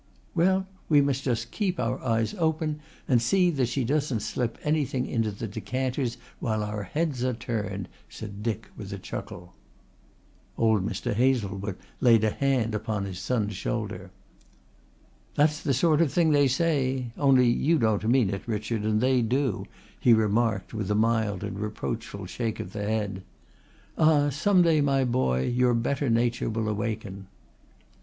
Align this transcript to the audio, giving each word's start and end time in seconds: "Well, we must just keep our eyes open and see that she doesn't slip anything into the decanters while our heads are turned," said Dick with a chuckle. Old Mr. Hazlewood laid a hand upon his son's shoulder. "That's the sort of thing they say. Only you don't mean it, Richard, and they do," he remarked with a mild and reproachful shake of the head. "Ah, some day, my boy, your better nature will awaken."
"Well, 0.33 0.65
we 0.89 0.99
must 0.99 1.25
just 1.25 1.51
keep 1.51 1.79
our 1.79 2.03
eyes 2.03 2.33
open 2.39 2.79
and 3.07 3.21
see 3.21 3.51
that 3.51 3.67
she 3.67 3.83
doesn't 3.83 4.21
slip 4.21 4.57
anything 4.63 5.05
into 5.05 5.29
the 5.29 5.45
decanters 5.47 6.17
while 6.39 6.63
our 6.63 6.81
heads 6.81 7.23
are 7.23 7.35
turned," 7.35 7.87
said 8.09 8.41
Dick 8.41 8.69
with 8.75 8.91
a 8.91 8.97
chuckle. 8.97 9.53
Old 10.57 10.83
Mr. 10.83 11.13
Hazlewood 11.13 11.77
laid 11.99 12.23
a 12.23 12.31
hand 12.31 12.73
upon 12.73 13.05
his 13.05 13.19
son's 13.19 13.55
shoulder. 13.55 14.09
"That's 15.35 15.61
the 15.61 15.71
sort 15.71 16.01
of 16.01 16.11
thing 16.11 16.31
they 16.31 16.47
say. 16.47 17.11
Only 17.15 17.47
you 17.47 17.77
don't 17.77 18.09
mean 18.09 18.31
it, 18.31 18.47
Richard, 18.47 18.81
and 18.81 19.01
they 19.01 19.21
do," 19.21 19.65
he 19.99 20.13
remarked 20.13 20.73
with 20.73 20.89
a 20.89 20.95
mild 20.95 21.43
and 21.43 21.59
reproachful 21.59 22.25
shake 22.25 22.59
of 22.59 22.73
the 22.73 22.81
head. 22.83 23.21
"Ah, 23.99 24.29
some 24.29 24.63
day, 24.63 24.81
my 24.81 25.03
boy, 25.05 25.43
your 25.45 25.75
better 25.75 26.09
nature 26.09 26.49
will 26.49 26.67
awaken." 26.67 27.27